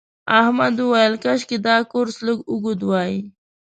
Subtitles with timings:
[0.39, 3.15] احمد وویل کاشکې دا کورس لږ اوږد وای.